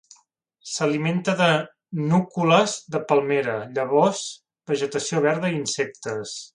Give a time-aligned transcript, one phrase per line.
[0.75, 1.49] S'alimenta de
[2.15, 4.27] núcules de palmera, llavors,
[4.75, 6.39] vegetació verda i insectes.